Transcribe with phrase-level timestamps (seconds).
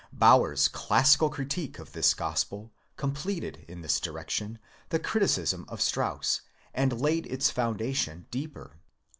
[0.11, 4.57] Baur's classical critique of this Gospel completed in this direction
[4.89, 6.41] the criticism of Strauss,
[6.73, 8.79] and laid its foundations deeper.